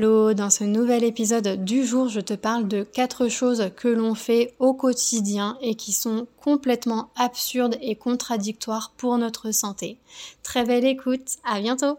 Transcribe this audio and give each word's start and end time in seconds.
Hello, 0.00 0.32
dans 0.32 0.48
ce 0.48 0.64
nouvel 0.64 1.04
épisode 1.04 1.62
du 1.62 1.84
jour, 1.84 2.08
je 2.08 2.20
te 2.20 2.32
parle 2.32 2.66
de 2.66 2.84
quatre 2.84 3.28
choses 3.28 3.70
que 3.76 3.86
l'on 3.86 4.14
fait 4.14 4.54
au 4.58 4.72
quotidien 4.72 5.58
et 5.60 5.74
qui 5.74 5.92
sont 5.92 6.26
complètement 6.42 7.10
absurdes 7.16 7.76
et 7.82 7.96
contradictoires 7.96 8.94
pour 8.96 9.18
notre 9.18 9.50
santé. 9.50 9.98
Très 10.42 10.64
belle 10.64 10.86
écoute, 10.86 11.36
à 11.44 11.60
bientôt 11.60 11.98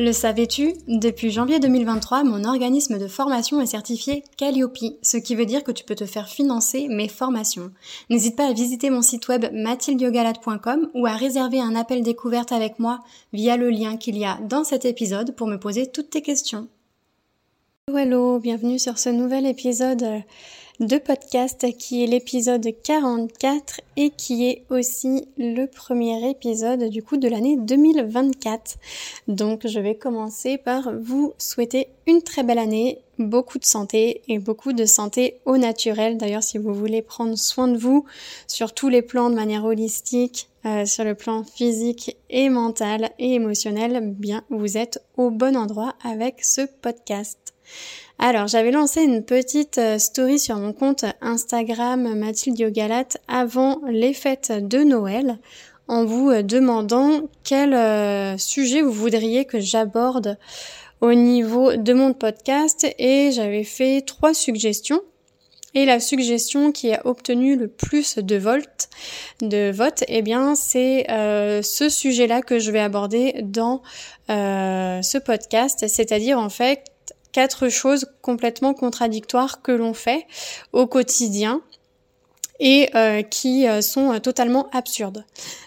Le 0.00 0.12
savais-tu? 0.12 0.74
Depuis 0.86 1.32
janvier 1.32 1.58
2023, 1.58 2.22
mon 2.22 2.44
organisme 2.44 3.00
de 3.00 3.08
formation 3.08 3.60
est 3.60 3.66
certifié 3.66 4.22
Calliope, 4.36 4.78
ce 5.02 5.16
qui 5.16 5.34
veut 5.34 5.44
dire 5.44 5.64
que 5.64 5.72
tu 5.72 5.82
peux 5.82 5.96
te 5.96 6.06
faire 6.06 6.28
financer 6.28 6.86
mes 6.86 7.08
formations. 7.08 7.72
N'hésite 8.08 8.36
pas 8.36 8.46
à 8.46 8.52
visiter 8.52 8.90
mon 8.90 9.02
site 9.02 9.26
web 9.26 9.46
mathildiogalade.com 9.52 10.88
ou 10.94 11.06
à 11.06 11.16
réserver 11.16 11.60
un 11.60 11.74
appel 11.74 12.04
découverte 12.04 12.52
avec 12.52 12.78
moi 12.78 13.00
via 13.32 13.56
le 13.56 13.70
lien 13.70 13.96
qu'il 13.96 14.16
y 14.16 14.24
a 14.24 14.38
dans 14.48 14.62
cet 14.62 14.84
épisode 14.84 15.34
pour 15.34 15.48
me 15.48 15.58
poser 15.58 15.88
toutes 15.88 16.10
tes 16.10 16.22
questions. 16.22 16.68
Hello, 17.92 18.38
bienvenue 18.38 18.78
sur 18.78 18.98
ce 18.98 19.08
nouvel 19.08 19.46
épisode 19.46 20.22
de 20.80 20.96
podcast 20.96 21.66
qui 21.76 22.04
est 22.04 22.06
l'épisode 22.06 22.68
44 22.84 23.80
et 23.96 24.10
qui 24.10 24.48
est 24.48 24.62
aussi 24.70 25.26
le 25.36 25.66
premier 25.66 26.30
épisode 26.30 26.84
du 26.88 27.02
coup 27.02 27.16
de 27.16 27.26
l'année 27.26 27.56
2024. 27.56 28.76
Donc 29.26 29.66
je 29.66 29.80
vais 29.80 29.96
commencer 29.96 30.56
par 30.56 30.92
vous 31.00 31.34
souhaiter 31.36 31.88
une 32.06 32.22
très 32.22 32.44
belle 32.44 32.58
année, 32.58 32.98
beaucoup 33.18 33.58
de 33.58 33.64
santé 33.64 34.22
et 34.28 34.38
beaucoup 34.38 34.72
de 34.72 34.84
santé 34.84 35.40
au 35.46 35.56
naturel. 35.56 36.16
D'ailleurs 36.16 36.44
si 36.44 36.58
vous 36.58 36.72
voulez 36.72 37.02
prendre 37.02 37.36
soin 37.36 37.66
de 37.66 37.76
vous 37.76 38.04
sur 38.46 38.72
tous 38.72 38.88
les 38.88 39.02
plans 39.02 39.30
de 39.30 39.34
manière 39.34 39.64
holistique, 39.64 40.48
euh, 40.64 40.86
sur 40.86 41.02
le 41.02 41.14
plan 41.14 41.42
physique 41.42 42.16
et 42.30 42.48
mental 42.48 43.10
et 43.18 43.34
émotionnel, 43.34 44.00
bien 44.00 44.44
vous 44.48 44.76
êtes 44.76 45.02
au 45.16 45.30
bon 45.30 45.56
endroit 45.56 45.94
avec 46.04 46.44
ce 46.44 46.62
podcast. 46.82 47.54
Alors, 48.20 48.48
j'avais 48.48 48.72
lancé 48.72 49.02
une 49.02 49.24
petite 49.24 49.78
euh, 49.78 49.96
story 49.96 50.40
sur 50.40 50.56
mon 50.56 50.72
compte 50.72 51.04
Instagram 51.20 52.16
Mathilde 52.16 52.58
Yogalat 52.58 53.06
avant 53.28 53.80
les 53.88 54.12
fêtes 54.12 54.50
de 54.60 54.78
Noël 54.78 55.38
en 55.86 56.04
vous 56.04 56.30
euh, 56.30 56.42
demandant 56.42 57.20
quel 57.44 57.74
euh, 57.74 58.36
sujet 58.36 58.82
vous 58.82 58.90
voudriez 58.90 59.44
que 59.44 59.60
j'aborde 59.60 60.36
au 61.00 61.14
niveau 61.14 61.76
de 61.76 61.92
mon 61.92 62.12
podcast 62.12 62.88
et 62.98 63.30
j'avais 63.30 63.62
fait 63.62 64.02
trois 64.04 64.34
suggestions. 64.34 65.00
Et 65.74 65.84
la 65.84 66.00
suggestion 66.00 66.72
qui 66.72 66.92
a 66.92 67.06
obtenu 67.06 67.54
le 67.54 67.68
plus 67.68 68.18
de 68.18 68.36
votes, 68.36 68.88
de 69.42 69.70
votes, 69.70 70.02
eh 70.08 70.22
bien, 70.22 70.56
c'est 70.56 71.06
ce 71.08 71.88
sujet-là 71.90 72.40
que 72.40 72.58
je 72.58 72.72
vais 72.72 72.80
aborder 72.80 73.42
dans 73.42 73.82
ce 74.28 75.18
podcast, 75.18 75.84
c'est-à-dire 75.86 76.38
en 76.38 76.48
fait 76.48 76.82
quatre 77.38 77.68
choses 77.68 78.06
complètement 78.20 78.74
contradictoires 78.74 79.62
que 79.62 79.70
l'on 79.70 79.94
fait 79.94 80.26
au 80.72 80.88
quotidien 80.88 81.62
et 82.60 82.90
euh, 82.94 83.22
qui 83.22 83.68
euh, 83.68 83.80
sont 83.80 84.12
euh, 84.12 84.18
totalement 84.18 84.68
absurdes. 84.72 85.24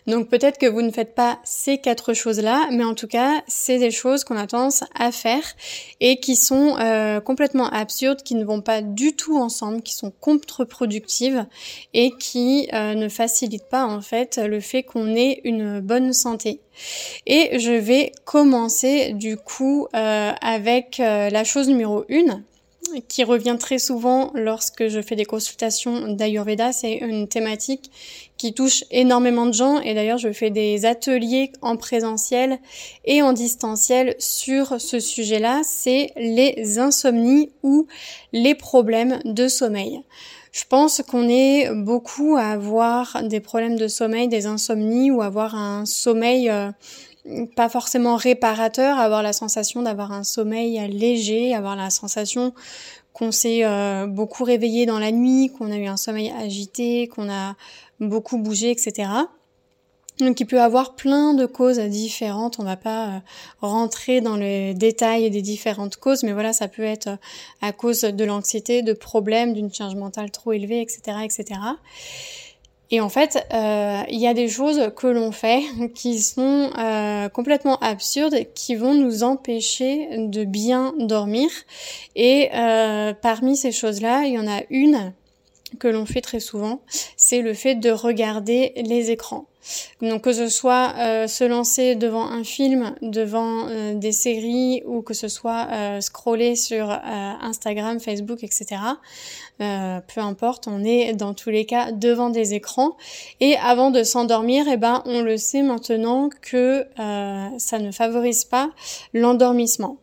Donc 0.07 0.29
peut-être 0.29 0.57
que 0.57 0.65
vous 0.65 0.81
ne 0.81 0.91
faites 0.91 1.15
pas 1.15 1.39
ces 1.43 1.77
quatre 1.77 2.13
choses-là, 2.13 2.67
mais 2.71 2.83
en 2.83 2.95
tout 2.95 3.07
cas, 3.07 3.41
c'est 3.47 3.77
des 3.77 3.91
choses 3.91 4.23
qu'on 4.23 4.35
a 4.35 4.47
tendance 4.47 4.83
à 4.97 5.11
faire 5.11 5.43
et 5.99 6.19
qui 6.19 6.35
sont 6.35 6.75
complètement 7.23 7.69
absurdes, 7.69 8.23
qui 8.23 8.35
ne 8.35 8.43
vont 8.43 8.61
pas 8.61 8.81
du 8.81 9.15
tout 9.15 9.37
ensemble, 9.37 9.81
qui 9.81 9.93
sont 9.93 10.11
contre-productives 10.19 11.45
et 11.93 12.11
qui 12.19 12.67
ne 12.73 13.07
facilitent 13.09 13.69
pas 13.69 13.85
en 13.85 14.01
fait 14.01 14.37
le 14.37 14.59
fait 14.59 14.83
qu'on 14.83 15.15
ait 15.15 15.41
une 15.43 15.79
bonne 15.81 16.13
santé. 16.13 16.61
Et 17.27 17.59
je 17.59 17.71
vais 17.71 18.11
commencer 18.25 19.13
du 19.13 19.37
coup 19.37 19.87
avec 19.93 20.97
la 20.97 21.43
chose 21.43 21.67
numéro 21.67 22.05
1 22.09 22.41
qui 23.07 23.23
revient 23.23 23.57
très 23.59 23.79
souvent 23.79 24.31
lorsque 24.33 24.87
je 24.87 25.01
fais 25.01 25.15
des 25.15 25.25
consultations 25.25 26.13
d'Ayurveda. 26.13 26.71
C'est 26.71 26.95
une 26.95 27.27
thématique 27.27 27.91
qui 28.37 28.53
touche 28.53 28.83
énormément 28.91 29.45
de 29.45 29.53
gens 29.53 29.79
et 29.79 29.93
d'ailleurs 29.93 30.17
je 30.17 30.31
fais 30.31 30.49
des 30.49 30.85
ateliers 30.85 31.51
en 31.61 31.77
présentiel 31.77 32.59
et 33.05 33.21
en 33.21 33.33
distanciel 33.33 34.15
sur 34.19 34.81
ce 34.81 34.99
sujet-là. 34.99 35.61
C'est 35.63 36.11
les 36.15 36.79
insomnies 36.79 37.51
ou 37.63 37.87
les 38.33 38.55
problèmes 38.55 39.19
de 39.25 39.47
sommeil. 39.47 40.01
Je 40.51 40.63
pense 40.67 41.01
qu'on 41.01 41.29
est 41.29 41.73
beaucoup 41.73 42.35
à 42.35 42.47
avoir 42.47 43.23
des 43.23 43.39
problèmes 43.39 43.77
de 43.77 43.87
sommeil, 43.87 44.27
des 44.27 44.47
insomnies 44.47 45.09
ou 45.09 45.21
avoir 45.21 45.55
un 45.55 45.85
sommeil 45.85 46.49
euh, 46.49 46.71
pas 47.55 47.69
forcément 47.69 48.15
réparateur, 48.15 48.97
avoir 48.97 49.21
la 49.21 49.33
sensation 49.33 49.83
d'avoir 49.83 50.11
un 50.11 50.23
sommeil 50.23 50.79
léger, 50.89 51.53
avoir 51.53 51.75
la 51.75 51.89
sensation 51.89 52.53
qu'on 53.13 53.31
s'est 53.31 53.65
euh, 53.65 54.07
beaucoup 54.07 54.43
réveillé 54.43 54.85
dans 54.85 54.99
la 54.99 55.11
nuit, 55.11 55.51
qu'on 55.57 55.71
a 55.71 55.77
eu 55.77 55.85
un 55.85 55.97
sommeil 55.97 56.31
agité, 56.31 57.07
qu'on 57.07 57.29
a 57.29 57.55
beaucoup 57.99 58.37
bougé, 58.37 58.71
etc. 58.71 59.09
Donc 60.19 60.39
il 60.39 60.45
peut 60.45 60.61
avoir 60.61 60.95
plein 60.95 61.33
de 61.33 61.45
causes 61.45 61.79
différentes. 61.79 62.59
On 62.59 62.63
va 62.63 62.77
pas 62.77 63.07
euh, 63.07 63.19
rentrer 63.61 64.21
dans 64.21 64.37
le 64.37 64.73
détail 64.73 65.29
des 65.29 65.41
différentes 65.41 65.97
causes, 65.97 66.23
mais 66.23 66.31
voilà, 66.31 66.53
ça 66.53 66.67
peut 66.67 66.83
être 66.83 67.07
euh, 67.07 67.17
à 67.61 67.71
cause 67.71 68.01
de 68.01 68.23
l'anxiété, 68.23 68.81
de 68.81 68.93
problèmes, 68.93 69.53
d'une 69.53 69.73
charge 69.73 69.95
mentale 69.95 70.31
trop 70.31 70.53
élevée, 70.53 70.81
etc., 70.81 71.17
etc. 71.23 71.59
Et 72.91 72.99
en 72.99 73.07
fait, 73.07 73.47
euh, 73.53 74.03
il 74.09 74.19
y 74.19 74.27
a 74.27 74.33
des 74.33 74.49
choses 74.49 74.91
que 74.97 75.07
l'on 75.07 75.31
fait 75.31 75.63
qui 75.95 76.21
sont 76.21 76.69
euh, 76.77 77.29
complètement 77.29 77.77
absurdes, 77.79 78.35
qui 78.53 78.75
vont 78.75 78.93
nous 78.93 79.23
empêcher 79.23 80.09
de 80.17 80.43
bien 80.43 80.93
dormir. 80.99 81.49
Et 82.15 82.49
euh, 82.53 83.13
parmi 83.13 83.55
ces 83.55 83.71
choses-là, 83.71 84.25
il 84.25 84.33
y 84.33 84.39
en 84.39 84.47
a 84.47 84.61
une 84.69 85.13
que 85.79 85.87
l'on 85.87 86.05
fait 86.05 86.19
très 86.19 86.41
souvent, 86.41 86.81
c'est 87.15 87.41
le 87.41 87.53
fait 87.53 87.75
de 87.75 87.91
regarder 87.91 88.73
les 88.75 89.09
écrans. 89.09 89.45
Donc 90.01 90.23
que 90.23 90.33
ce 90.33 90.49
soit 90.49 90.93
euh, 90.97 91.27
se 91.27 91.43
lancer 91.43 91.95
devant 91.95 92.25
un 92.25 92.43
film, 92.43 92.95
devant 93.01 93.67
euh, 93.67 93.93
des 93.93 94.11
séries 94.11 94.83
ou 94.85 95.01
que 95.01 95.13
ce 95.13 95.27
soit 95.27 95.67
euh, 95.71 96.01
scroller 96.01 96.55
sur 96.55 96.89
Instagram, 96.89 97.99
Facebook, 97.99 98.43
etc. 98.43 98.81
peu 99.59 100.21
importe, 100.21 100.67
on 100.67 100.83
est 100.83 101.13
dans 101.13 101.33
tous 101.33 101.49
les 101.49 101.65
cas 101.65 101.91
devant 101.91 102.29
des 102.29 102.53
écrans. 102.53 102.97
Et 103.39 103.55
avant 103.57 103.91
de 103.91 104.03
s'endormir, 104.03 104.65
eh 104.71 104.77
ben, 104.77 105.03
on 105.05 105.21
le 105.21 105.37
sait 105.37 105.61
maintenant 105.61 106.29
que 106.41 106.85
ça 106.97 107.79
ne 107.79 107.91
favorise 107.91 108.45
pas 108.45 108.71
l'endormissement. 109.13 109.97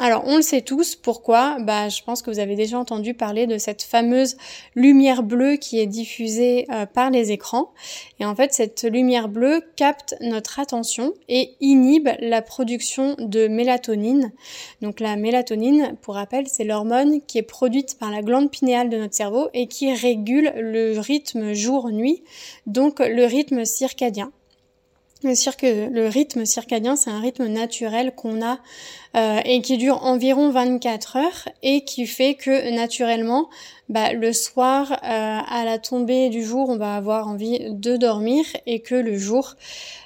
Alors 0.00 0.24
on 0.26 0.36
le 0.36 0.42
sait 0.42 0.62
tous, 0.62 0.96
pourquoi? 0.96 1.58
Bah 1.60 1.88
je 1.88 2.02
pense 2.02 2.20
que 2.20 2.28
vous 2.28 2.40
avez 2.40 2.56
déjà 2.56 2.76
entendu 2.76 3.14
parler 3.14 3.46
de 3.46 3.58
cette 3.58 3.84
fameuse 3.84 4.36
lumière 4.74 5.22
bleue 5.22 5.54
qui 5.54 5.78
est 5.78 5.86
diffusée 5.86 6.66
euh, 6.72 6.84
par 6.84 7.10
les 7.10 7.30
écrans. 7.30 7.72
Et 8.18 8.24
en 8.24 8.34
fait 8.34 8.52
cette 8.52 8.82
lumière 8.82 9.28
bleue 9.28 9.62
capte 9.76 10.16
notre 10.20 10.58
attention 10.58 11.14
et 11.28 11.54
inhibe 11.60 12.08
la 12.18 12.42
production 12.42 13.14
de 13.20 13.46
mélatonine. 13.46 14.32
Donc 14.82 14.98
la 14.98 15.14
mélatonine, 15.14 15.96
pour 16.02 16.14
rappel, 16.14 16.48
c'est 16.48 16.64
l'hormone 16.64 17.20
qui 17.28 17.38
est 17.38 17.42
produite 17.42 17.96
par 17.96 18.10
la 18.10 18.22
glande 18.22 18.50
pinéale 18.50 18.88
de 18.88 18.96
notre 18.96 19.14
cerveau 19.14 19.48
et 19.54 19.68
qui 19.68 19.94
régule 19.94 20.52
le 20.56 20.98
rythme 20.98 21.52
jour-nuit, 21.52 22.24
donc 22.66 22.98
le 22.98 23.26
rythme 23.26 23.64
circadien. 23.64 24.32
Le, 25.22 26.08
rythme 26.08 26.44
circadien, 26.44 26.96
c'est 26.96 27.08
un 27.08 27.20
rythme 27.20 27.46
naturel 27.46 28.14
qu'on 28.14 28.44
a 28.44 28.58
euh, 29.16 29.40
et 29.46 29.62
qui 29.62 29.78
dure 29.78 30.04
environ 30.04 30.50
24 30.50 31.16
heures 31.16 31.48
et 31.62 31.82
qui 31.84 32.06
fait 32.06 32.34
que 32.34 32.74
naturellement, 32.74 33.48
bah, 33.88 34.12
le 34.12 34.34
soir, 34.34 34.92
euh, 34.92 34.96
à 35.02 35.64
la 35.64 35.78
tombée 35.78 36.28
du 36.28 36.44
jour, 36.44 36.68
on 36.68 36.76
va 36.76 36.96
avoir 36.96 37.26
envie 37.28 37.58
de 37.70 37.96
dormir 37.96 38.44
et 38.66 38.80
que 38.80 38.94
le 38.94 39.16
jour, 39.16 39.54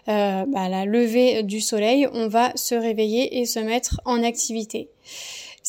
euh, 0.09 0.45
bah, 0.47 0.63
à 0.63 0.69
la 0.69 0.85
levée 0.85 1.43
du 1.43 1.61
soleil, 1.61 2.07
on 2.13 2.29
va 2.29 2.53
se 2.57 2.77
réveiller 2.77 3.41
et 3.41 3.47
se 3.47 3.59
mettre 3.59 4.01
en 4.05 4.23
activité. 4.23 4.89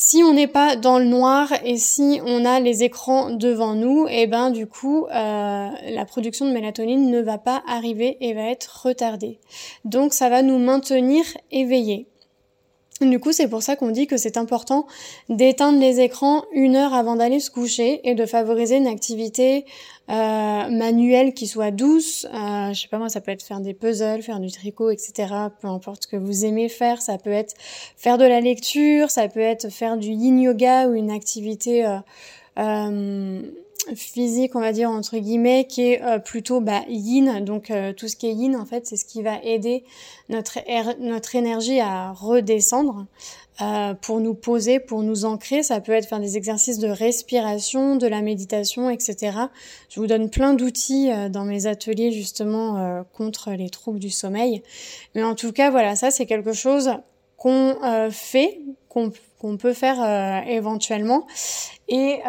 Si 0.02 0.22
on 0.24 0.32
n'est 0.32 0.46
pas 0.46 0.76
dans 0.76 0.98
le 0.98 1.04
noir 1.04 1.52
et 1.62 1.76
si 1.76 2.22
on 2.24 2.46
a 2.46 2.58
les 2.58 2.84
écrans 2.84 3.28
devant 3.28 3.74
nous, 3.74 4.06
et 4.08 4.22
eh 4.22 4.26
ben 4.26 4.50
du 4.50 4.66
coup 4.66 5.04
euh, 5.04 5.10
la 5.12 6.04
production 6.06 6.46
de 6.46 6.52
mélatonine 6.52 7.10
ne 7.10 7.20
va 7.20 7.36
pas 7.36 7.62
arriver 7.68 8.16
et 8.22 8.32
va 8.32 8.44
être 8.44 8.86
retardée. 8.86 9.40
Donc 9.84 10.14
ça 10.14 10.30
va 10.30 10.40
nous 10.40 10.56
maintenir 10.56 11.22
éveillés. 11.50 12.09
Du 13.00 13.18
coup, 13.18 13.32
c'est 13.32 13.48
pour 13.48 13.62
ça 13.62 13.76
qu'on 13.76 13.90
dit 13.90 14.06
que 14.06 14.18
c'est 14.18 14.36
important 14.36 14.86
d'éteindre 15.30 15.80
les 15.80 16.00
écrans 16.00 16.44
une 16.52 16.76
heure 16.76 16.92
avant 16.92 17.16
d'aller 17.16 17.40
se 17.40 17.50
coucher 17.50 18.06
et 18.06 18.14
de 18.14 18.26
favoriser 18.26 18.76
une 18.76 18.86
activité 18.86 19.64
euh, 20.10 20.68
manuelle 20.68 21.32
qui 21.32 21.46
soit 21.46 21.70
douce. 21.70 22.26
Euh, 22.26 22.74
je 22.74 22.80
sais 22.82 22.88
pas 22.88 22.98
moi, 22.98 23.08
ça 23.08 23.22
peut 23.22 23.30
être 23.30 23.42
faire 23.42 23.60
des 23.60 23.72
puzzles, 23.72 24.20
faire 24.20 24.38
du 24.38 24.50
tricot, 24.50 24.90
etc. 24.90 25.32
Peu 25.62 25.68
importe 25.68 26.02
ce 26.02 26.08
que 26.08 26.16
vous 26.16 26.44
aimez 26.44 26.68
faire. 26.68 27.00
Ça 27.00 27.16
peut 27.16 27.30
être 27.30 27.54
faire 27.96 28.18
de 28.18 28.24
la 28.24 28.42
lecture, 28.42 29.10
ça 29.10 29.28
peut 29.28 29.40
être 29.40 29.70
faire 29.70 29.96
du 29.96 30.10
yin 30.10 30.38
yoga 30.38 30.86
ou 30.88 30.94
une 30.94 31.10
activité 31.10 31.86
euh, 31.86 31.96
euh 32.58 33.40
physique, 33.94 34.54
on 34.54 34.60
va 34.60 34.72
dire 34.72 34.90
entre 34.90 35.18
guillemets, 35.18 35.66
qui 35.66 35.82
est 35.82 36.02
euh, 36.02 36.18
plutôt 36.18 36.60
bah, 36.60 36.82
yin. 36.88 37.44
Donc 37.44 37.70
euh, 37.70 37.92
tout 37.92 38.08
ce 38.08 38.16
qui 38.16 38.26
est 38.26 38.32
yin, 38.32 38.56
en 38.56 38.66
fait, 38.66 38.86
c'est 38.86 38.96
ce 38.96 39.04
qui 39.04 39.22
va 39.22 39.42
aider 39.42 39.84
notre, 40.28 40.58
er, 40.66 40.96
notre 40.98 41.34
énergie 41.34 41.80
à 41.80 42.12
redescendre. 42.12 43.06
Euh, 43.62 43.92
pour 43.92 44.20
nous 44.20 44.32
poser, 44.32 44.80
pour 44.80 45.02
nous 45.02 45.26
ancrer, 45.26 45.62
ça 45.62 45.82
peut 45.82 45.92
être 45.92 46.08
faire 46.08 46.18
des 46.18 46.38
exercices 46.38 46.78
de 46.78 46.88
respiration, 46.88 47.96
de 47.96 48.06
la 48.06 48.22
méditation, 48.22 48.88
etc. 48.88 49.36
Je 49.90 50.00
vous 50.00 50.06
donne 50.06 50.30
plein 50.30 50.54
d'outils 50.54 51.10
dans 51.28 51.44
mes 51.44 51.66
ateliers 51.66 52.10
justement 52.10 53.04
contre 53.12 53.50
les 53.50 53.68
troubles 53.68 53.98
du 53.98 54.08
sommeil. 54.08 54.62
Mais 55.14 55.22
en 55.22 55.34
tout 55.34 55.52
cas, 55.52 55.70
voilà, 55.70 55.94
ça 55.94 56.10
c'est 56.10 56.24
quelque 56.24 56.54
chose 56.54 56.90
qu'on 57.36 57.76
fait, 58.10 58.60
qu'on 58.88 59.56
peut 59.58 59.74
faire 59.74 60.42
éventuellement. 60.48 61.26
Et 61.88 62.20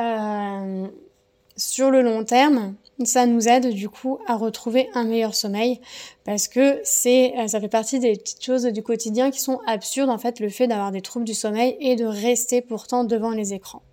sur 1.62 1.92
le 1.92 2.02
long 2.02 2.24
terme, 2.24 2.74
ça 3.06 3.28
nous 3.28 3.48
aide 3.48 3.70
du 3.70 3.88
coup 3.88 4.18
à 4.26 4.36
retrouver 4.36 4.90
un 4.96 5.04
meilleur 5.04 5.36
sommeil 5.36 5.80
parce 6.24 6.48
que 6.48 6.80
c'est 6.84 7.34
euh, 7.38 7.48
ça 7.48 7.62
fait 7.62 7.68
partie 7.68 8.00
des 8.00 8.14
petites 8.14 8.44
choses 8.44 8.66
du 8.66 8.82
quotidien 8.82 9.30
qui 9.30 9.40
sont 9.40 9.60
absurdes 9.68 10.10
en 10.10 10.18
fait 10.18 10.40
le 10.40 10.50
fait 10.50 10.68
d'avoir 10.68 10.92
des 10.92 11.02
troubles 11.02 11.26
du 11.26 11.36
sommeil 11.36 11.78
et 11.80 11.96
de 11.96 12.06
rester 12.06 12.62
pourtant 12.62 13.04
devant 13.04 13.30
les 13.30 13.54
écrans. 13.54 13.84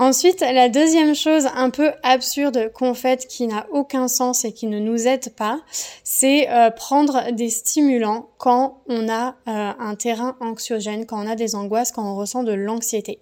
Ensuite, 0.00 0.40
la 0.40 0.68
deuxième 0.68 1.14
chose 1.14 1.46
un 1.54 1.70
peu 1.70 1.92
absurde 2.02 2.72
qu'on 2.72 2.94
fait 2.94 3.26
qui 3.26 3.46
n'a 3.46 3.66
aucun 3.70 4.08
sens 4.08 4.44
et 4.44 4.52
qui 4.52 4.66
ne 4.66 4.80
nous 4.80 5.06
aide 5.06 5.32
pas, 5.34 5.60
c'est 6.02 6.48
euh, 6.50 6.70
prendre 6.70 7.30
des 7.32 7.50
stimulants 7.50 8.30
quand 8.38 8.78
on 8.88 9.08
a 9.08 9.36
euh, 9.46 9.72
un 9.78 9.94
terrain 9.94 10.36
anxiogène, 10.40 11.06
quand 11.06 11.24
on 11.24 11.28
a 11.28 11.36
des 11.36 11.54
angoisses, 11.54 11.92
quand 11.92 12.04
on 12.04 12.16
ressent 12.16 12.42
de 12.42 12.52
l'anxiété. 12.52 13.20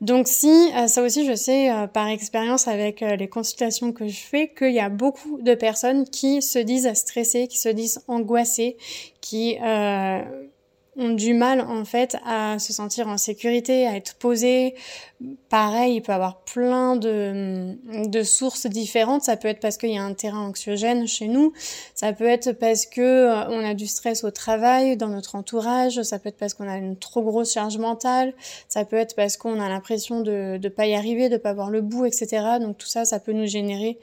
Donc 0.00 0.28
si, 0.28 0.70
euh, 0.74 0.86
ça 0.86 1.02
aussi 1.02 1.26
je 1.26 1.34
sais 1.34 1.70
euh, 1.70 1.86
par 1.86 2.06
expérience 2.06 2.68
avec 2.68 3.02
euh, 3.02 3.16
les 3.16 3.28
consultations 3.28 3.92
que 3.92 4.08
je 4.08 4.18
fais, 4.18 4.48
qu'il 4.48 4.72
y 4.72 4.80
a 4.80 4.88
beaucoup 4.88 5.40
de 5.42 5.54
personnes 5.54 6.04
qui 6.08 6.40
se 6.40 6.58
disent 6.58 6.90
stressées, 6.94 7.48
qui 7.48 7.58
se 7.58 7.68
disent 7.68 8.02
angoissées, 8.08 8.78
qui 9.20 9.58
ont 10.96 11.10
du 11.10 11.34
mal 11.34 11.60
en 11.60 11.84
fait 11.84 12.16
à 12.26 12.58
se 12.58 12.72
sentir 12.72 13.08
en 13.08 13.16
sécurité, 13.16 13.86
à 13.86 13.96
être 13.96 14.16
posé. 14.16 14.74
Pareil, 15.48 15.96
il 15.96 16.00
peut 16.00 16.12
avoir 16.12 16.40
plein 16.40 16.96
de, 16.96 17.76
de 18.08 18.22
sources 18.22 18.66
différentes. 18.66 19.22
Ça 19.22 19.36
peut 19.36 19.48
être 19.48 19.60
parce 19.60 19.76
qu'il 19.76 19.90
y 19.90 19.98
a 19.98 20.02
un 20.02 20.14
terrain 20.14 20.46
anxiogène 20.46 21.06
chez 21.06 21.28
nous. 21.28 21.52
Ça 21.94 22.12
peut 22.12 22.26
être 22.26 22.52
parce 22.52 22.86
que 22.86 23.00
euh, 23.00 23.48
on 23.48 23.64
a 23.64 23.74
du 23.74 23.86
stress 23.86 24.24
au 24.24 24.30
travail, 24.30 24.96
dans 24.96 25.08
notre 25.08 25.34
entourage. 25.36 26.02
Ça 26.02 26.18
peut 26.18 26.30
être 26.30 26.38
parce 26.38 26.54
qu'on 26.54 26.68
a 26.68 26.76
une 26.76 26.96
trop 26.96 27.22
grosse 27.22 27.52
charge 27.52 27.78
mentale. 27.78 28.32
Ça 28.68 28.84
peut 28.84 28.96
être 28.96 29.14
parce 29.14 29.36
qu'on 29.36 29.60
a 29.60 29.68
l'impression 29.68 30.22
de 30.22 30.58
ne 30.60 30.68
pas 30.68 30.86
y 30.86 30.94
arriver, 30.94 31.28
de 31.28 31.36
pas 31.36 31.52
voir 31.52 31.70
le 31.70 31.82
bout, 31.82 32.06
etc. 32.06 32.58
Donc 32.60 32.78
tout 32.78 32.88
ça, 32.88 33.04
ça 33.04 33.20
peut 33.20 33.32
nous 33.32 33.46
générer 33.46 33.98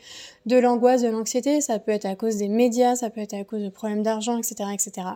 de 0.46 0.58
l'angoisse, 0.58 1.02
de 1.02 1.10
l'anxiété. 1.10 1.62
Ça 1.62 1.80
peut 1.80 1.92
être 1.92 2.06
à 2.06 2.16
cause 2.16 2.38
des 2.38 2.48
médias, 2.48 2.96
ça 2.96 3.10
peut 3.10 3.22
être 3.22 3.34
à 3.34 3.44
cause 3.44 3.64
de 3.64 3.70
problèmes 3.70 4.04
d'argent, 4.04 4.38
etc., 4.38 4.70
etc. 4.74 5.08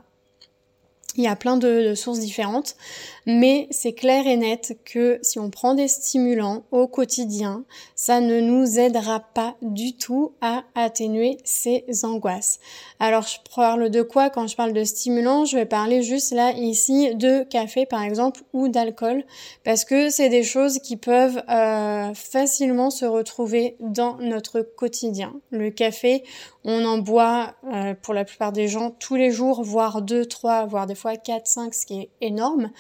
Il 1.18 1.26
y 1.26 1.28
a 1.28 1.36
plein 1.36 1.58
de, 1.58 1.94
sources 1.94 2.20
différentes, 2.20 2.78
mais 3.26 3.68
c'est 3.70 3.92
clair 3.92 4.26
et 4.28 4.38
net 4.38 4.78
que 4.86 5.20
si 5.22 5.40
on 5.40 5.50
prend 5.50 5.74
des 5.74 5.90
stimulants 5.90 6.64
au 6.72 6.88
quotidien, 6.88 7.66
ça 7.96 8.22
ne 8.22 8.40
nous 8.40 8.80
aidera 8.80 9.20
pas 9.20 9.56
du 9.62 9.98
tout 9.98 10.32
à 10.40 10.64
atténuer 10.74 11.38
ces 11.44 11.84
angoisses. 12.04 12.60
Alors 13.00 13.24
je 13.24 13.38
parle 13.54 13.90
de 13.90 14.02
quoi 14.02 14.30
quand 14.30 14.48
je 14.48 14.56
parle 14.56 14.72
de 14.72 14.86
stimulants? 14.86 15.44
Je 15.44 15.58
vais 15.58 15.66
parler 15.66 16.02
juste 16.02 16.32
là 16.32 16.54
ici 16.54 17.14
de 17.14 17.44
café 17.44 17.86
par 17.86 18.04
exemple 18.04 18.42
ou 18.54 18.70
d'alcool, 18.70 19.26
parce 19.66 19.84
que 19.84 20.10
c'est 20.10 20.30
des 20.30 20.44
choses 20.44 20.80
qui 20.80 20.96
peuvent 20.96 21.44
euh, 21.50 22.14
facilement 22.14 22.90
se 22.90 23.04
retrouver 23.04 23.76
dans 23.82 24.16
notre 24.20 24.62
quotidien. 24.62 25.34
Le 25.52 25.72
café, 25.72 26.24
on 26.64 26.86
en 26.86 26.98
boit 27.00 27.56
euh, 27.74 27.94
pour 28.02 28.14
la 28.14 28.26
plupart 28.26 28.52
des 28.52 28.68
gens 28.68 28.92
tous 28.92 29.16
les 29.16 29.32
jours, 29.32 29.64
voire 29.64 30.02
deux, 30.02 30.26
trois, 30.26 30.66
voire 30.66 30.88
des 30.88 30.96
fois 30.96 31.16
quatre, 31.18 31.48
cinq, 31.48 31.74
ce 31.74 31.86
qui 31.86 32.02
est 32.02 32.10
énorme. 32.22 32.72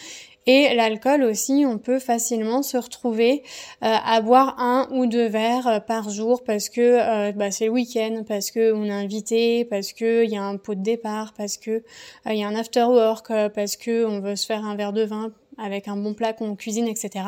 Et 0.48 0.74
l'alcool 0.74 1.22
aussi, 1.24 1.66
on 1.68 1.78
peut 1.78 2.00
facilement 2.00 2.63
se 2.63 2.75
retrouver 2.75 3.44
euh, 3.83 3.95
à 4.04 4.22
boire 4.22 4.60
un 4.60 4.88
ou 4.92 5.06
deux 5.06 5.28
verres 5.28 5.68
euh, 5.68 5.80
par 5.80 6.10
jour 6.10 6.44
parce 6.44 6.69
que 6.69 7.31
bah, 7.33 7.51
c'est 7.51 7.66
le 7.66 7.72
week-end, 7.72 8.24
parce 8.28 8.50
que 8.50 8.74
on 8.74 8.86
est 8.86 8.92
invité, 8.92 9.66
parce 9.66 9.94
que 9.94 10.24
il 10.24 10.31
y 10.31 10.38
a 10.38 10.44
un 10.44 10.57
pot 10.57 10.74
de 10.74 10.81
départ, 10.81 11.34
parce 11.38 11.57
que 11.57 11.84
il 12.25 12.36
y 12.36 12.44
a 12.44 12.48
un 12.48 12.56
after 12.56 12.86
work, 12.86 13.27
parce 13.54 13.75
que 13.75 14.06
on 14.06 14.19
veut 14.19 14.36
se 14.36 14.45
faire 14.45 14.66
un 14.66 14.75
verre 14.75 14.94
de 14.94 15.04
vin 15.04 15.31
avec 15.57 15.88
un 15.88 15.95
bon 15.95 16.13
plat 16.13 16.34
qu'on 16.34 16.56
cuisine, 16.56 16.88
etc. 16.88 17.25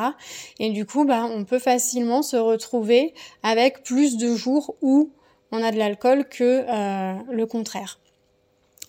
Et 0.58 0.70
du 0.70 0.86
coup, 0.86 1.04
bah, 1.04 1.24
on 1.30 1.44
peut 1.44 1.58
facilement 1.58 2.22
se 2.22 2.36
retrouver 2.36 3.14
avec 3.42 3.82
plus 3.84 4.16
de 4.16 4.34
jours 4.34 4.74
où 4.82 5.10
on 5.52 5.62
a 5.62 5.70
de 5.70 5.78
l'alcool 5.78 6.28
que 6.28 6.64
euh, 6.68 7.14
le 7.30 7.46
contraire. 7.46 7.98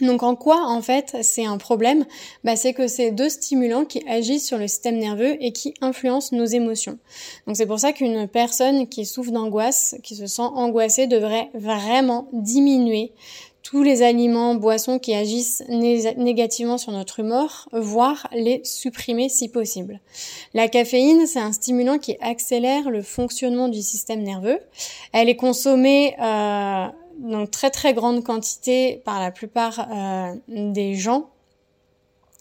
Donc 0.02 0.24
en 0.24 0.36
quoi 0.36 0.66
en 0.68 0.82
fait 0.82 1.16
c'est 1.22 1.46
un 1.46 1.58
problème? 1.58 2.06
Bah, 2.44 2.56
C'est 2.56 2.74
que 2.74 2.88
c'est 2.88 3.12
deux 3.12 3.30
stimulants 3.30 3.86
qui 3.86 4.04
agissent 4.08 4.46
sur 4.46 4.58
le 4.58 4.68
système 4.68 4.98
nerveux 4.98 5.42
et 5.42 5.54
qui 5.54 5.74
influencent 5.80 6.36
nos 6.36 6.46
émotions. 6.46 6.98
Donc 7.48 7.56
c'est 7.56 7.66
pour 7.66 7.80
ça 7.80 7.94
qu'une 7.94 8.28
personne 8.28 8.88
qui 8.88 9.06
souffre 9.06 9.32
d'angoisse, 9.32 9.96
qui 10.04 10.16
se 10.16 10.28
sent 10.28 10.42
angoissée, 10.42 11.08
devrait 11.08 11.50
vraiment 11.54 12.28
diminuer 12.34 13.14
tous 13.66 13.82
les 13.82 14.04
aliments, 14.04 14.54
boissons 14.54 15.00
qui 15.00 15.16
agissent 15.16 15.64
négativement 15.68 16.78
sur 16.78 16.92
notre 16.92 17.20
humeur, 17.20 17.68
voire 17.74 18.28
les 18.32 18.62
supprimer 18.64 19.28
si 19.28 19.50
possible. 19.50 20.00
La 20.54 20.68
caféine, 20.68 21.26
c'est 21.26 21.40
un 21.40 21.52
stimulant 21.52 21.98
qui 21.98 22.16
accélère 22.22 22.92
le 22.92 23.02
fonctionnement 23.02 23.68
du 23.68 23.82
système 23.82 24.22
nerveux. 24.22 24.60
Elle 25.14 25.30
est 25.30 25.36
consommée 25.36 26.16
euh, 26.22 27.46
très 27.52 27.72
très 27.72 27.96
grande 27.96 28.24
quantité 28.24 29.02
par 29.04 29.20
la 29.20 29.32
plupart 29.32 29.88
euh, 29.92 30.36
des 30.48 30.94
gens 30.94 31.32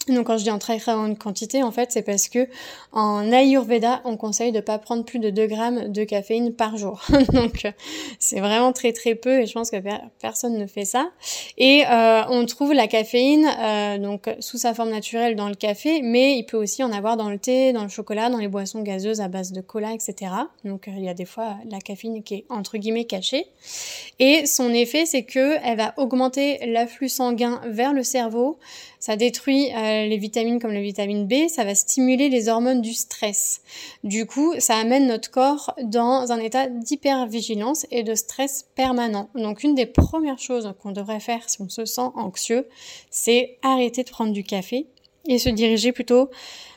donc 0.07 0.27
quand 0.27 0.37
je 0.37 0.43
dis 0.43 0.51
en 0.51 0.59
très 0.59 0.77
grande 0.77 1.17
quantité, 1.17 1.63
en 1.63 1.71
fait, 1.71 1.91
c'est 1.91 2.03
parce 2.03 2.27
que 2.27 2.47
en 2.91 3.31
Ayurveda, 3.31 4.01
on 4.05 4.17
conseille 4.17 4.51
de 4.51 4.59
pas 4.59 4.77
prendre 4.77 5.03
plus 5.03 5.19
de 5.19 5.29
2 5.29 5.47
grammes 5.47 5.91
de 5.91 6.03
caféine 6.03 6.53
par 6.53 6.77
jour. 6.77 7.01
Donc 7.33 7.67
c'est 8.19 8.39
vraiment 8.39 8.71
très 8.71 8.93
très 8.93 9.15
peu 9.15 9.41
et 9.41 9.45
je 9.45 9.53
pense 9.53 9.71
que 9.71 9.77
personne 10.19 10.57
ne 10.57 10.67
fait 10.67 10.85
ça. 10.85 11.09
Et 11.57 11.83
euh, 11.89 12.21
on 12.29 12.45
trouve 12.45 12.73
la 12.73 12.87
caféine 12.87 13.47
euh, 13.59 13.97
donc 13.97 14.29
sous 14.39 14.57
sa 14.57 14.73
forme 14.73 14.89
naturelle 14.89 15.35
dans 15.35 15.49
le 15.49 15.55
café, 15.55 16.01
mais 16.01 16.37
il 16.37 16.43
peut 16.45 16.57
aussi 16.57 16.83
en 16.83 16.91
avoir 16.91 17.17
dans 17.17 17.29
le 17.29 17.39
thé, 17.39 17.73
dans 17.73 17.83
le 17.83 17.89
chocolat, 17.89 18.29
dans 18.29 18.37
les 18.37 18.47
boissons 18.47 18.81
gazeuses 18.81 19.21
à 19.21 19.27
base 19.27 19.51
de 19.51 19.61
cola, 19.61 19.93
etc. 19.93 20.31
Donc 20.63 20.87
il 20.87 21.03
y 21.03 21.09
a 21.09 21.13
des 21.13 21.25
fois 21.25 21.55
la 21.69 21.79
caféine 21.79 22.23
qui 22.23 22.35
est 22.35 22.45
entre 22.49 22.77
guillemets 22.77 23.05
cachée. 23.05 23.47
Et 24.19 24.45
son 24.45 24.73
effet, 24.73 25.05
c'est 25.05 25.23
que 25.23 25.57
elle 25.63 25.77
va 25.77 25.93
augmenter 25.97 26.65
l'afflux 26.67 27.09
sanguin 27.09 27.61
vers 27.65 27.93
le 27.93 28.03
cerveau 28.03 28.57
ça 29.05 29.15
détruit 29.17 29.69
euh, 29.71 29.94
les 30.07 30.17
vitamines 30.17 30.59
comme 30.59 30.73
la 30.73 30.81
vitamine 30.81 31.27
B, 31.27 31.47
ça 31.47 31.63
va 31.63 31.75
stimuler 31.75 32.29
les 32.29 32.49
hormones 32.49 32.81
du 32.81 32.93
stress. 32.93 33.61
Du 34.03 34.25
coup, 34.25 34.53
ça 34.59 34.75
amène 34.75 35.07
notre 35.07 35.31
corps 35.31 35.73
dans 35.81 36.31
un 36.31 36.39
état 36.39 36.67
d'hypervigilance 36.67 37.85
et 37.91 38.03
de 38.03 38.15
stress 38.15 38.65
permanent. 38.75 39.29
Donc 39.35 39.63
une 39.63 39.75
des 39.75 39.85
premières 39.85 40.39
choses 40.39 40.73
qu'on 40.81 40.91
devrait 40.91 41.19
faire 41.19 41.49
si 41.49 41.61
on 41.61 41.69
se 41.69 41.85
sent 41.85 42.09
anxieux, 42.15 42.67
c'est 43.09 43.57
arrêter 43.61 44.03
de 44.03 44.09
prendre 44.09 44.33
du 44.33 44.43
café 44.43 44.87
et 45.27 45.39
se 45.39 45.49
diriger 45.49 45.91
plutôt 45.91 46.29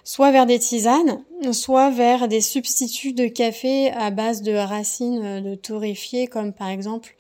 soit 0.05 0.31
vers 0.31 0.47
des 0.47 0.59
tisanes, 0.59 1.23
soit 1.53 1.91
vers 1.91 2.29
des 2.29 2.41
substituts 2.41 3.13
de 3.13 3.27
café 3.27 3.91
à 3.91 4.11
base 4.11 4.41
de 4.41 4.55
racines 4.55 5.43
de 5.43 5.55
torréfiées, 5.55 6.27
comme 6.27 6.55
par 6.55 6.69
exemple 6.69 7.15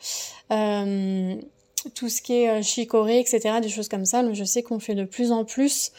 euh, 0.51 1.35
tout 1.95 2.09
ce 2.09 2.23
qui 2.23 2.35
est 2.35 2.63
chicorée, 2.63 3.21
etc., 3.21 3.61
des 3.61 3.69
choses 3.69 3.89
comme 3.89 4.05
ça. 4.05 4.23
je 4.33 4.45
sais 4.45 4.63
qu'on 4.63 4.79
fait 4.79 4.95
de 4.95 5.05
plus 5.05 5.33
en 5.33 5.45
plus 5.45 5.93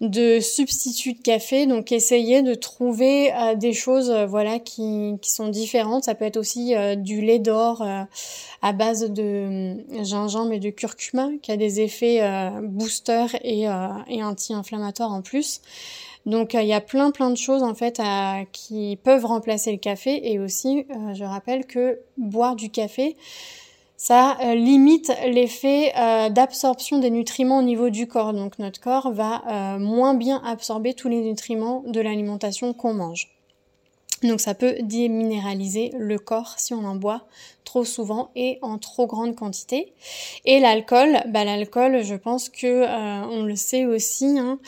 de 0.00 0.40
substituts 0.40 1.12
de 1.12 1.22
café. 1.22 1.66
Donc 1.66 1.92
essayer 1.92 2.42
de 2.42 2.54
trouver 2.54 3.32
euh, 3.32 3.54
des 3.54 3.72
choses 3.72 4.10
euh, 4.10 4.26
voilà 4.26 4.58
qui, 4.58 5.14
qui, 5.20 5.30
sont 5.30 5.48
différentes. 5.48 6.04
Ça 6.04 6.14
peut 6.14 6.24
être 6.24 6.38
aussi 6.38 6.74
euh, 6.74 6.94
du 6.94 7.20
lait 7.20 7.38
d'or 7.38 7.86
à 8.62 8.72
base 8.72 9.10
de 9.10 9.76
gingembre 10.02 10.52
et 10.52 10.58
de 10.58 10.70
curcuma 10.70 11.28
qui 11.42 11.52
a 11.52 11.56
des 11.56 11.80
effets 11.80 12.20
booster 12.62 13.26
et, 13.42 13.68
anti-inflammatoires 14.22 15.12
en 15.12 15.22
plus. 15.22 15.60
Donc 16.26 16.52
il 16.54 16.66
y 16.66 16.74
a 16.74 16.80
plein 16.80 17.10
plein 17.10 17.30
de 17.30 17.36
choses 17.36 17.62
en 17.62 17.74
fait 17.74 18.00
qui 18.52 18.98
peuvent 19.02 19.24
remplacer 19.24 19.72
le 19.72 19.78
café 19.78 20.30
et 20.30 20.38
aussi 20.38 20.84
je 21.14 21.24
rappelle 21.24 21.64
que 21.64 22.00
boire 22.18 22.56
du 22.56 22.70
café 22.70 23.16
ça 24.02 24.38
euh, 24.40 24.54
limite 24.54 25.12
l'effet 25.26 25.92
euh, 25.94 26.30
d'absorption 26.30 27.00
des 27.00 27.10
nutriments 27.10 27.58
au 27.58 27.62
niveau 27.62 27.90
du 27.90 28.08
corps. 28.08 28.32
Donc 28.32 28.58
notre 28.58 28.80
corps 28.80 29.12
va 29.12 29.42
euh, 29.46 29.78
moins 29.78 30.14
bien 30.14 30.40
absorber 30.42 30.94
tous 30.94 31.10
les 31.10 31.20
nutriments 31.20 31.84
de 31.86 32.00
l'alimentation 32.00 32.72
qu'on 32.72 32.94
mange. 32.94 33.28
Donc 34.22 34.40
ça 34.40 34.54
peut 34.54 34.76
déminéraliser 34.82 35.92
le 35.98 36.18
corps 36.18 36.54
si 36.58 36.74
on 36.74 36.84
en 36.84 36.94
boit 36.94 37.26
trop 37.64 37.84
souvent 37.84 38.30
et 38.34 38.58
en 38.62 38.78
trop 38.78 39.06
grande 39.06 39.34
quantité. 39.34 39.92
Et 40.44 40.60
l'alcool, 40.60 41.22
bah 41.28 41.44
l'alcool, 41.44 42.02
je 42.02 42.16
pense 42.16 42.48
que 42.48 42.84
on 43.30 43.42
le 43.42 43.56
sait 43.56 43.86
aussi, 43.86 44.38
hein, 44.38 44.58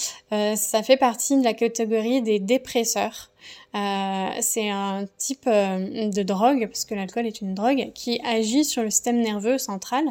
ça 0.56 0.82
fait 0.82 0.96
partie 0.96 1.36
de 1.36 1.44
la 1.44 1.52
catégorie 1.52 2.22
des 2.22 2.38
dépresseurs. 2.38 3.32
Euh, 3.74 4.28
c'est 4.40 4.68
un 4.68 5.06
type 5.16 5.46
euh, 5.46 6.10
de 6.10 6.22
drogue, 6.22 6.66
parce 6.66 6.84
que 6.84 6.94
l'alcool 6.94 7.26
est 7.26 7.40
une 7.40 7.54
drogue, 7.54 7.90
qui 7.94 8.20
agit 8.22 8.64
sur 8.64 8.82
le 8.82 8.90
système 8.90 9.20
nerveux 9.20 9.56
central 9.56 10.04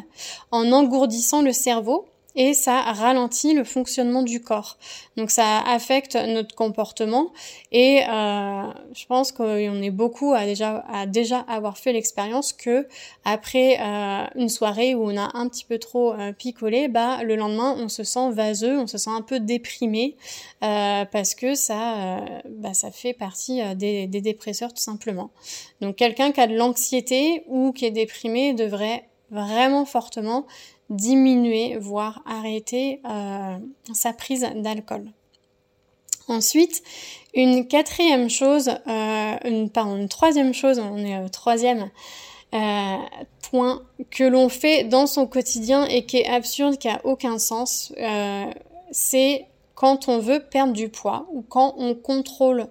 en 0.50 0.72
engourdissant 0.72 1.42
le 1.42 1.52
cerveau 1.52 2.06
et 2.34 2.54
ça 2.54 2.80
ralentit 2.80 3.52
le 3.52 3.64
fonctionnement 3.64 4.22
du 4.22 4.40
corps. 4.40 4.78
Donc 5.16 5.30
ça 5.30 5.58
affecte 5.60 6.16
notre 6.16 6.54
comportement 6.54 7.32
et 7.70 8.02
euh, 8.08 8.62
je 8.94 9.06
pense 9.06 9.32
qu'on 9.32 9.82
est 9.82 9.90
beaucoup 9.90 10.32
à 10.32 10.44
déjà, 10.44 10.84
à 10.88 11.06
déjà 11.06 11.40
avoir 11.40 11.76
fait 11.76 11.92
l'expérience 11.92 12.52
que 12.52 12.86
après 13.24 13.78
euh, 13.80 14.24
une 14.36 14.48
soirée 14.48 14.94
où 14.94 15.04
on 15.04 15.16
a 15.16 15.30
un 15.34 15.48
petit 15.48 15.64
peu 15.64 15.78
trop 15.78 16.14
euh, 16.14 16.32
picolé, 16.32 16.88
bah 16.88 17.22
le 17.22 17.36
lendemain 17.36 17.74
on 17.78 17.88
se 17.88 18.04
sent 18.04 18.30
vaseux, 18.30 18.78
on 18.78 18.86
se 18.86 18.96
sent 18.96 19.10
un 19.10 19.22
peu 19.22 19.40
déprimé 19.40 20.16
parce 20.60 21.34
que 21.34 21.54
ça, 21.54 22.24
bah, 22.48 22.72
ça 22.72 22.90
fait 22.90 23.12
partie 23.12 23.60
des, 23.74 24.06
des 24.06 24.20
dépresseurs 24.20 24.72
tout 24.72 24.82
simplement. 24.82 25.30
Donc 25.80 25.96
quelqu'un 25.96 26.32
qui 26.32 26.40
a 26.40 26.46
de 26.46 26.56
l'anxiété 26.56 27.42
ou 27.48 27.72
qui 27.72 27.84
est 27.84 27.90
déprimé 27.90 28.54
devrait 28.54 29.04
vraiment 29.30 29.84
fortement 29.84 30.46
diminuer, 30.92 31.76
voire 31.78 32.22
arrêter 32.26 33.00
euh, 33.08 33.56
sa 33.92 34.12
prise 34.12 34.46
d'alcool. 34.56 35.10
Ensuite, 36.28 36.82
une 37.34 37.66
quatrième 37.66 38.30
chose, 38.30 38.68
euh, 38.68 39.36
une, 39.44 39.70
pardon, 39.70 39.96
une 39.96 40.08
troisième 40.08 40.54
chose, 40.54 40.78
on 40.78 40.98
est 40.98 41.18
au 41.18 41.28
troisième 41.28 41.90
euh, 42.54 42.96
point 43.50 43.82
que 44.10 44.24
l'on 44.24 44.48
fait 44.48 44.84
dans 44.84 45.06
son 45.06 45.26
quotidien 45.26 45.84
et 45.86 46.04
qui 46.06 46.18
est 46.18 46.28
absurde, 46.28 46.78
qui 46.78 46.88
a 46.88 47.00
aucun 47.04 47.38
sens, 47.38 47.92
c'est 48.92 49.46
quand 49.74 50.08
on 50.08 50.18
veut 50.18 50.44
perdre 50.48 50.74
du 50.74 50.88
poids 50.88 51.26
ou 51.32 51.42
quand 51.42 51.74
on 51.78 51.94
contrôle 51.94 52.68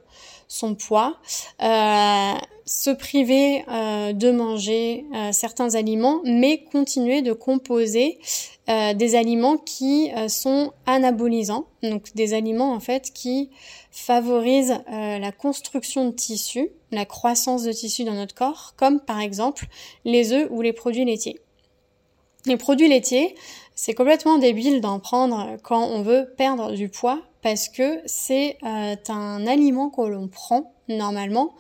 son 0.51 0.75
poids, 0.75 1.15
euh, 1.61 2.33
se 2.65 2.89
priver 2.89 3.63
euh, 3.69 4.11
de 4.11 4.31
manger 4.31 5.05
euh, 5.15 5.31
certains 5.31 5.75
aliments, 5.75 6.19
mais 6.25 6.65
continuer 6.65 7.21
de 7.21 7.31
composer 7.31 8.19
des 8.95 9.15
aliments 9.15 9.57
qui 9.57 10.11
sont 10.29 10.71
anabolisants, 10.85 11.65
donc 11.83 12.15
des 12.15 12.33
aliments 12.33 12.71
en 12.71 12.79
fait 12.79 13.11
qui 13.13 13.49
favorisent 13.89 14.79
la 14.87 15.31
construction 15.33 16.05
de 16.05 16.11
tissus, 16.11 16.69
la 16.89 17.03
croissance 17.03 17.63
de 17.63 17.73
tissus 17.73 18.05
dans 18.05 18.13
notre 18.13 18.33
corps, 18.33 18.73
comme 18.77 19.01
par 19.01 19.19
exemple 19.19 19.65
les 20.05 20.31
œufs 20.31 20.47
ou 20.51 20.61
les 20.61 20.71
produits 20.71 21.03
laitiers. 21.03 21.41
Les 22.45 22.55
produits 22.55 22.87
laitiers, 22.87 23.35
c'est 23.75 23.93
complètement 23.93 24.37
débile 24.37 24.79
d'en 24.79 24.99
prendre 24.99 25.57
quand 25.63 25.83
on 25.83 26.01
veut 26.01 26.33
perdre 26.37 26.71
du 26.71 26.87
poids 26.87 27.21
parce 27.41 27.69
que 27.69 28.01
c'est 28.05 28.57
euh, 28.63 28.95
un 29.09 29.47
aliment 29.47 29.89
que 29.89 30.01
l'on 30.01 30.27
prend 30.27 30.73
normalement 30.87 31.53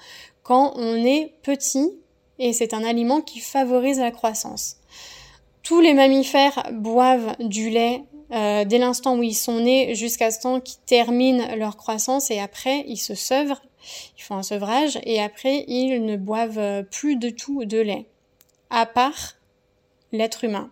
quand 0.43 0.73
on 0.75 0.95
est 0.95 1.33
petit 1.43 1.91
et 2.39 2.53
c'est 2.53 2.73
un 2.73 2.83
aliment 2.83 3.21
qui 3.21 3.39
favorise 3.39 3.99
la 3.99 4.11
croissance. 4.11 4.77
Tous 5.63 5.79
les 5.79 5.93
mammifères 5.93 6.67
boivent 6.71 7.35
du 7.39 7.69
lait 7.69 8.03
euh, 8.31 8.65
dès 8.65 8.77
l'instant 8.77 9.17
où 9.17 9.23
ils 9.23 9.35
sont 9.35 9.59
nés 9.59 9.93
jusqu'à 9.95 10.31
ce 10.31 10.39
temps 10.39 10.59
qu'ils 10.59 10.79
terminent 10.85 11.55
leur 11.55 11.77
croissance 11.77 12.31
et 12.31 12.39
après 12.39 12.83
ils 12.87 12.97
se 12.97 13.15
sevrent, 13.15 13.61
ils 14.17 14.23
font 14.23 14.35
un 14.35 14.43
sevrage 14.43 14.99
et 15.03 15.21
après 15.21 15.65
ils 15.67 16.03
ne 16.03 16.17
boivent 16.17 16.83
plus 16.91 17.15
de 17.15 17.29
tout 17.29 17.65
de 17.65 17.79
lait, 17.79 18.05
à 18.69 18.85
part 18.85 19.35
l'être 20.11 20.43
humain. 20.43 20.71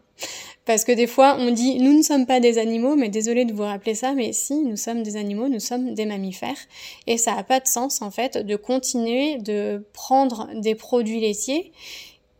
Parce 0.69 0.83
que 0.83 0.91
des 0.91 1.07
fois, 1.07 1.35
on 1.39 1.49
dit 1.49 1.79
nous 1.79 1.97
ne 1.97 2.03
sommes 2.03 2.27
pas 2.27 2.39
des 2.39 2.59
animaux, 2.59 2.95
mais 2.95 3.09
désolé 3.09 3.43
de 3.43 3.53
vous 3.53 3.63
rappeler 3.63 3.95
ça, 3.95 4.13
mais 4.13 4.33
si, 4.33 4.53
nous 4.53 4.75
sommes 4.75 5.01
des 5.01 5.15
animaux, 5.15 5.49
nous 5.49 5.59
sommes 5.59 5.95
des 5.95 6.05
mammifères. 6.05 6.59
Et 7.07 7.17
ça 7.17 7.33
n'a 7.33 7.41
pas 7.41 7.59
de 7.59 7.65
sens, 7.65 8.03
en 8.03 8.11
fait, 8.11 8.37
de 8.37 8.55
continuer 8.55 9.39
de 9.39 9.83
prendre 9.93 10.47
des 10.53 10.75
produits 10.75 11.21
laitiers 11.21 11.71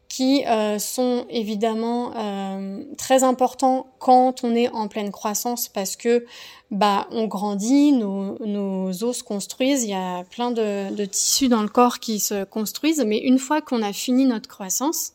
qui 0.10 0.44
euh, 0.48 0.80
sont 0.80 1.26
évidemment 1.30 2.12
euh, 2.18 2.84
très 2.98 3.24
importants 3.24 3.86
quand 4.00 4.44
on 4.44 4.56
est 4.56 4.68
en 4.70 4.88
pleine 4.88 5.12
croissance 5.12 5.70
parce 5.70 5.96
que 5.96 6.26
bah 6.72 7.08
on 7.12 7.26
grandit, 7.26 7.92
nos, 7.92 8.38
nos 8.46 9.04
os 9.04 9.18
se 9.18 9.24
construisent, 9.24 9.84
il 9.84 9.90
y 9.90 9.94
a 9.96 10.24
plein 10.24 10.52
de, 10.52 10.94
de, 10.94 11.06
tissus 11.06 11.48
dans 11.48 11.64
le 11.64 11.68
corps 11.68 12.00
qui 12.00 12.20
se 12.20 12.44
construisent, 12.44 13.04
mais 13.06 13.18
une 13.18 13.40
fois 13.40 13.62
qu'on 13.62 13.82
a 13.82 13.92
fini 13.92 14.26
notre 14.26 14.48
croissance, 14.48 15.14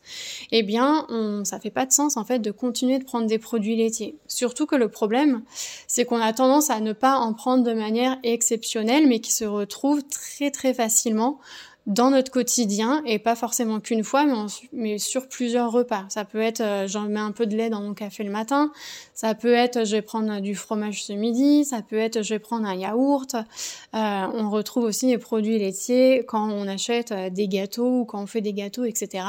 eh 0.51 0.63
bien 0.63 1.07
on, 1.11 1.45
ça 1.45 1.61
fait 1.61 1.71
pas 1.71 1.87
de 1.87 1.93
sens 1.93 2.17
en 2.17 2.25
fait 2.25 2.41
de 2.41 2.51
continuer 2.51 2.99
de 2.99 3.05
prendre 3.05 3.27
des 3.27 3.39
produits 3.39 3.77
laitiers. 3.77 4.17
Surtout 4.27 4.67
que 4.67 4.77
le 4.77 4.89
problème, 4.89 5.43
c'est 5.87 6.05
qu'on 6.05 6.21
a 6.21 6.33
tendance 6.33 6.71
à 6.71 6.81
ne 6.81 6.93
pas 6.93 7.19
en 7.19 7.35
prendre 7.35 7.65
de 7.65 7.73
manière 7.73 8.17
exceptionnelle, 8.23 9.07
mais 9.07 9.21
qui 9.21 9.33
se 9.33 9.45
retrouve 9.45 10.03
très 10.05 10.51
très 10.51 10.75
facilement 10.75 11.39
dans 11.87 12.11
notre 12.11 12.31
quotidien 12.31 13.03
et 13.05 13.19
pas 13.19 13.35
forcément 13.35 13.79
qu'une 13.79 14.05
fois, 14.05 14.25
mais, 14.25 14.35
mais, 14.73 14.99
sur 14.99 15.29
plusieurs 15.29 15.71
repas. 15.71 16.07
Ça 16.09 16.25
peut 16.25 16.41
être, 16.41 16.63
euh, 16.63 16.89
j'en 16.89 17.03
mets 17.03 17.21
un 17.21 17.33
peu 17.33 17.47
de 17.47 17.55
lait 17.55 17.69
dans 17.69 17.83
mon 17.83 17.93
café 17.93 18.25
le 18.25 18.31
matin. 18.31 18.73
Ça 19.13 19.35
peut 19.35 19.53
être, 19.53 19.85
je 19.85 19.97
vais 19.97 20.03
prendre 20.03 20.41
du 20.41 20.55
fromage 20.55 21.05
ce 21.05 21.13
midi. 21.13 21.65
Ça 21.67 21.83
peut 21.83 21.99
être, 21.99 22.23
je 22.23 22.35
vais 22.35 22.39
prendre 22.39 22.67
un 22.67 22.75
yaourt. 22.75 23.35
Euh, 23.35 24.27
on 24.33 24.49
retrouve 24.49 24.85
aussi 24.85 25.09
les 25.09 25.19
produits 25.19 25.59
laitiers 25.59 26.25
quand 26.27 26.51
on 26.51 26.67
achète 26.67 27.13
euh, 27.13 27.29
des 27.29 27.49
gâteaux 27.49 28.01
ou 28.01 28.05
quand 28.07 28.23
on 28.23 28.27
fait 28.27 28.41
des 28.41 28.55
gâteaux, 28.55 28.85
etc. 28.85 29.25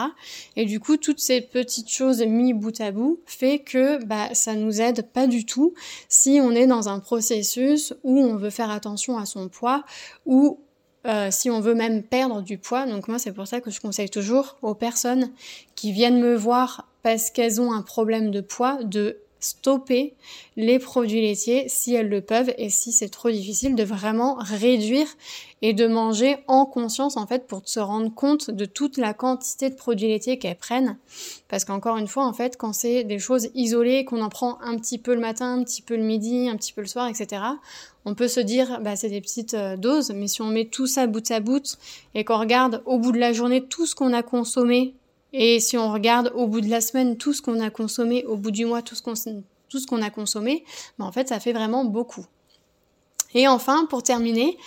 Et 0.56 0.66
du 0.66 0.80
coup, 0.80 0.96
toutes 0.96 1.20
ces 1.20 1.42
petites 1.42 1.90
choses 1.90 2.22
mis 2.22 2.54
bout 2.54 2.80
à 2.80 2.92
bout 2.92 3.20
fait 3.26 3.60
que 3.60 4.04
bah, 4.06 4.34
ça 4.34 4.56
nous 4.56 4.80
aide 4.80 5.08
pas 5.12 5.28
du 5.28 5.46
tout 5.46 5.74
si 6.08 6.40
on 6.42 6.52
est 6.52 6.68
dans 6.68 6.88
un 6.88 7.00
processus 7.00 7.94
où 8.04 8.18
on 8.18 8.38
veut 8.38 8.50
faire 8.50 8.70
attention 8.70 9.18
à 9.18 9.26
son 9.26 9.50
poids 9.50 9.84
ou 10.26 10.60
euh, 11.06 11.30
si 11.32 11.50
on 11.50 11.60
veut 11.60 11.76
même 11.76 12.04
perdre 12.04 12.42
du 12.42 12.58
poids. 12.58 12.86
Donc 12.86 13.08
moi, 13.08 13.20
c'est 13.20 13.32
pour 13.32 13.48
ça 13.48 13.62
que 13.62 13.72
je 13.72 13.80
conseille 13.80 14.10
toujours 14.10 14.58
aux 14.62 14.74
personnes 14.74 15.32
qui 15.76 15.92
viennent 15.92 16.20
me 16.20 16.36
voir 16.36 16.88
parce 17.04 17.30
qu'elles 17.30 17.62
ont 17.62 17.72
un 17.72 17.82
problème 17.82 18.32
de 18.32 18.42
poids 18.42 18.80
de 18.84 19.20
stopper 19.46 20.16
les 20.58 20.80
produits 20.80 21.22
laitiers 21.22 21.70
si 21.70 21.94
elles 21.94 22.10
le 22.10 22.22
peuvent 22.22 22.54
et 22.58 22.70
si 22.70 22.92
c'est 22.92 23.10
trop 23.10 23.30
difficile 23.30 23.76
de 23.76 23.84
vraiment 23.84 24.36
réduire 24.40 25.08
et 25.62 25.74
de 25.74 25.88
manger 25.88 26.38
en 26.48 26.66
conscience 26.66 27.18
en 27.18 27.28
fait 27.28 27.48
pour 27.48 27.62
se 27.66 27.80
rendre 27.80 28.14
compte 28.14 28.52
de 28.52 28.66
toute 28.66 28.98
la 28.98 29.14
quantité 29.14 29.70
de 29.70 29.76
produits 29.76 30.08
laitiers 30.08 30.38
qu'elles 30.38 30.58
prennent. 30.58 30.98
Parce 31.48 31.66
qu'encore 31.66 31.98
une 31.98 32.08
fois 32.08 32.26
en 32.26 32.34
fait 32.34 32.58
quand 32.58 32.74
c'est 32.74 33.04
des 33.04 33.20
choses 33.20 33.50
isolées 33.56 34.06
qu'on 34.06 34.22
en 34.22 34.30
prend 34.30 34.60
un 34.62 34.78
petit 34.78 34.98
peu 34.98 35.14
le 35.14 35.22
matin 35.22 35.54
un 35.54 35.64
petit 35.64 35.82
peu 35.82 35.96
le 35.96 36.04
midi 36.04 36.50
un 36.50 36.58
petit 36.58 36.74
peu 36.74 36.82
le 36.82 36.88
soir 36.88 37.08
etc 37.08 37.42
on 38.06 38.14
peut 38.14 38.28
se 38.28 38.40
dire 38.40 38.80
bah 38.82 38.96
c'est 38.96 39.10
des 39.10 39.22
petites 39.22 39.56
euh, 39.56 39.76
doses. 39.76 40.12
Mais 40.12 40.28
si 40.28 40.42
on 40.42 40.48
met 40.48 40.66
tout 40.66 40.88
ça 40.88 41.08
bout 41.08 41.30
à 41.32 41.40
bout 41.40 41.78
et 42.14 42.24
qu'on 42.24 42.40
regarde 42.40 42.82
au 42.86 43.00
bout 43.00 43.12
de 43.12 43.18
la 43.18 43.34
journée 43.34 43.66
tout 43.66 43.86
ce 43.86 43.96
qu'on 43.96 44.14
a 44.14 44.24
consommé 44.24 44.96
et 45.38 45.60
si 45.60 45.78
on 45.78 45.92
regarde 45.92 46.32
au 46.34 46.48
bout 46.48 46.62
de 46.62 46.70
la 46.70 46.80
semaine 46.80 47.18
tout 47.18 47.34
ce 47.34 47.42
qu'on 47.42 47.60
a 47.60 47.70
consommé, 47.70 48.24
au 48.26 48.38
bout 48.38 48.52
du 48.52 48.66
mois 48.66 48.82
tout 48.82 48.96
ce 48.96 49.04
qu'on 49.04 49.14
tout 49.70 49.96
a 50.02 50.10
consommé, 50.10 50.64
ben 50.98 51.06
en 51.06 51.12
fait 51.12 51.28
ça 51.28 51.42
fait 51.42 51.52
vraiment 51.52 51.84
beaucoup. 51.84 52.26
Et 53.34 53.50
enfin, 53.50 53.86
pour 53.90 54.02
terminer, 54.02 54.58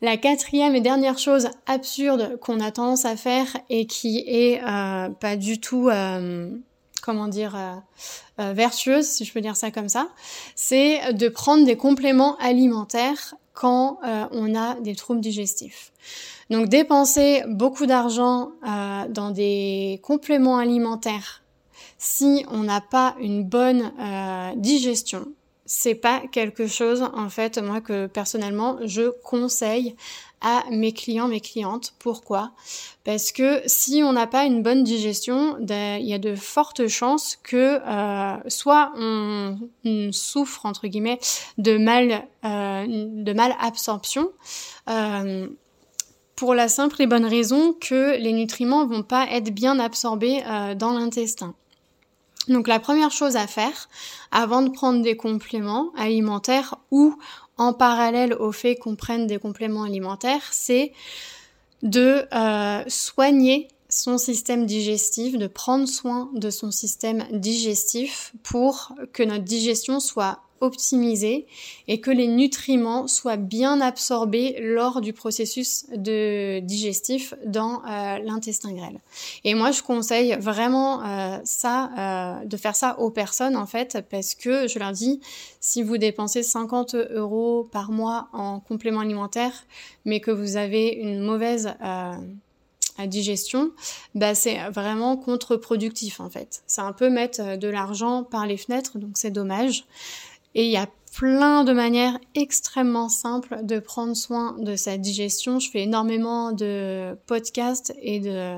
la 0.00 0.16
quatrième 0.16 0.76
et 0.76 0.80
dernière 0.80 1.18
chose 1.18 1.48
absurde 1.66 2.38
qu'on 2.38 2.60
a 2.60 2.70
tendance 2.70 3.04
à 3.04 3.16
faire 3.16 3.48
et 3.68 3.86
qui 3.86 4.22
est 4.28 4.62
euh, 4.62 5.08
pas 5.08 5.36
du 5.36 5.60
tout, 5.60 5.88
euh, 5.88 6.56
comment 7.02 7.26
dire, 7.26 7.56
euh, 8.38 8.52
vertueuse, 8.52 9.06
si 9.06 9.24
je 9.24 9.32
peux 9.32 9.40
dire 9.40 9.56
ça 9.56 9.72
comme 9.72 9.88
ça, 9.88 10.08
c'est 10.54 11.12
de 11.12 11.28
prendre 11.28 11.64
des 11.64 11.76
compléments 11.76 12.36
alimentaires 12.36 13.34
quand 13.52 13.98
on 14.30 14.54
a 14.54 14.74
des 14.80 14.94
troubles 14.94 15.20
digestifs. 15.20 15.92
Donc 16.52 16.68
dépenser 16.68 17.42
beaucoup 17.48 17.86
d'argent 17.86 18.52
euh, 18.68 19.08
dans 19.08 19.30
des 19.30 20.00
compléments 20.02 20.58
alimentaires, 20.58 21.42
si 21.96 22.44
on 22.50 22.58
n'a 22.58 22.82
pas 22.82 23.16
une 23.20 23.42
bonne 23.44 23.90
euh, 23.98 24.50
digestion, 24.56 25.28
c'est 25.64 25.94
pas 25.94 26.20
quelque 26.30 26.66
chose 26.66 27.08
en 27.14 27.30
fait 27.30 27.56
moi 27.56 27.80
que 27.80 28.06
personnellement 28.06 28.76
je 28.84 29.10
conseille 29.22 29.96
à 30.42 30.64
mes 30.70 30.92
clients, 30.92 31.28
mes 31.28 31.40
clientes. 31.40 31.94
Pourquoi? 31.98 32.52
Parce 33.04 33.32
que 33.32 33.62
si 33.66 34.02
on 34.04 34.12
n'a 34.12 34.26
pas 34.26 34.44
une 34.44 34.62
bonne 34.62 34.84
digestion, 34.84 35.56
ben, 35.60 36.00
il 36.00 36.06
y 36.06 36.14
a 36.14 36.18
de 36.18 36.34
fortes 36.34 36.88
chances 36.88 37.38
que 37.42 37.80
euh, 37.86 38.36
soit 38.48 38.92
on, 38.96 39.58
souffre 40.12 40.66
entre 40.66 40.86
guillemets 40.88 41.18
de 41.58 41.78
mal, 41.78 42.26
euh, 42.44 42.84
de 42.88 43.32
mal 43.32 43.54
absorption. 43.60 44.30
Euh, 44.90 45.48
pour 46.36 46.54
la 46.54 46.68
simple 46.68 47.00
et 47.00 47.06
bonne 47.06 47.26
raison 47.26 47.72
que 47.72 48.18
les 48.18 48.32
nutriments 48.32 48.84
vont 48.86 49.04
pas 49.04 49.28
être 49.30 49.54
bien 49.54 49.78
absorbés 49.78 50.42
dans 50.76 50.92
l'intestin. 50.92 51.54
Donc 52.48 52.66
la 52.66 52.80
première 52.80 53.12
chose 53.12 53.36
à 53.36 53.46
faire 53.46 53.88
avant 54.32 54.62
de 54.62 54.70
prendre 54.70 55.02
des 55.02 55.16
compléments 55.16 55.92
alimentaires 55.96 56.74
ou 56.90 57.16
en 57.58 57.72
parallèle 57.72 58.34
au 58.34 58.52
fait 58.52 58.76
qu'on 58.76 58.96
prenne 58.96 59.26
des 59.26 59.38
compléments 59.38 59.84
alimentaires, 59.84 60.48
c'est 60.52 60.92
de 61.82 62.26
euh, 62.32 62.84
soigner 62.88 63.68
son 63.88 64.16
système 64.16 64.64
digestif, 64.64 65.36
de 65.36 65.46
prendre 65.46 65.86
soin 65.86 66.30
de 66.34 66.50
son 66.50 66.70
système 66.70 67.24
digestif 67.30 68.32
pour 68.42 68.94
que 69.12 69.22
notre 69.22 69.44
digestion 69.44 70.00
soit 70.00 70.40
optimisée 70.62 71.46
et 71.88 72.00
que 72.00 72.10
les 72.10 72.28
nutriments 72.28 73.06
soient 73.08 73.36
bien 73.36 73.80
absorbés 73.80 74.56
lors 74.60 75.00
du 75.00 75.12
processus 75.12 75.84
de 75.94 76.60
digestif 76.60 77.34
dans 77.44 77.82
euh, 77.84 78.18
l'intestin 78.24 78.72
grêle. 78.72 78.98
Et 79.44 79.54
moi, 79.54 79.72
je 79.72 79.82
conseille 79.82 80.36
vraiment 80.38 81.04
euh, 81.04 81.38
ça, 81.44 81.90
euh, 81.98 82.44
de 82.44 82.56
faire 82.56 82.76
ça 82.76 82.98
aux 82.98 83.10
personnes 83.10 83.56
en 83.56 83.66
fait, 83.66 83.98
parce 84.08 84.34
que 84.34 84.68
je 84.68 84.78
leur 84.78 84.92
dis, 84.92 85.20
si 85.60 85.82
vous 85.82 85.98
dépensez 85.98 86.42
50 86.42 86.94
euros 86.94 87.68
par 87.70 87.90
mois 87.90 88.28
en 88.32 88.60
complément 88.60 89.00
alimentaire, 89.00 89.64
mais 90.04 90.20
que 90.20 90.30
vous 90.30 90.56
avez 90.56 90.88
une 90.88 91.20
mauvaise 91.20 91.74
digestion, 93.06 93.72
bah 94.14 94.34
c'est 94.34 94.58
vraiment 94.70 95.16
contre-productif 95.16 96.20
en 96.20 96.30
fait. 96.30 96.62
C'est 96.66 96.80
un 96.80 96.92
peu 96.92 97.10
mettre 97.10 97.56
de 97.56 97.68
l'argent 97.68 98.22
par 98.22 98.46
les 98.46 98.56
fenêtres, 98.56 98.98
donc 98.98 99.12
c'est 99.14 99.30
dommage. 99.30 99.84
Et 100.54 100.66
il 100.66 100.70
y 100.70 100.76
a 100.76 100.88
plein 101.14 101.64
de 101.64 101.72
manières 101.72 102.18
extrêmement 102.34 103.08
simples 103.08 103.58
de 103.62 103.78
prendre 103.78 104.16
soin 104.16 104.56
de 104.58 104.76
sa 104.76 104.96
digestion. 104.96 105.58
Je 105.58 105.70
fais 105.70 105.82
énormément 105.82 106.52
de 106.52 107.14
podcasts 107.26 107.94
et 108.00 108.18
de 108.20 108.56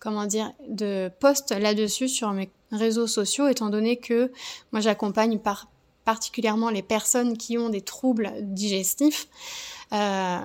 comment 0.00 0.26
dire 0.26 0.52
de 0.68 1.10
posts 1.20 1.52
là-dessus 1.52 2.08
sur 2.08 2.32
mes 2.32 2.50
réseaux 2.72 3.06
sociaux 3.06 3.48
étant 3.48 3.70
donné 3.70 3.96
que 3.96 4.32
moi 4.72 4.80
j'accompagne 4.80 5.38
par 5.38 5.68
particulièrement 6.04 6.70
les 6.70 6.82
personnes 6.82 7.36
qui 7.36 7.56
ont 7.58 7.68
des 7.68 7.80
troubles 7.80 8.32
digestifs. 8.40 9.28
Euh, 9.92 10.38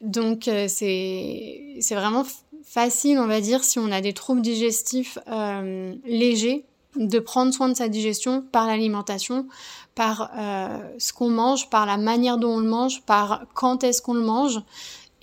donc 0.00 0.48
euh, 0.48 0.66
c'est 0.68 1.76
c'est 1.80 1.94
vraiment 1.94 2.24
facile 2.62 3.18
on 3.18 3.26
va 3.26 3.40
dire 3.40 3.64
si 3.64 3.78
on 3.78 3.90
a 3.90 4.00
des 4.00 4.12
troubles 4.12 4.42
digestifs 4.42 5.18
euh, 5.28 5.94
légers 6.04 6.64
de 6.96 7.18
prendre 7.18 7.52
soin 7.52 7.68
de 7.68 7.74
sa 7.74 7.88
digestion 7.88 8.42
par 8.52 8.66
l'alimentation, 8.66 9.46
par 9.94 10.30
euh, 10.36 10.78
ce 10.98 11.12
qu'on 11.12 11.30
mange, 11.30 11.70
par 11.70 11.86
la 11.86 11.96
manière 11.96 12.38
dont 12.38 12.56
on 12.56 12.60
le 12.60 12.68
mange, 12.68 13.02
par 13.02 13.44
quand 13.54 13.84
est-ce 13.84 14.02
qu'on 14.02 14.14
le 14.14 14.24
mange. 14.24 14.60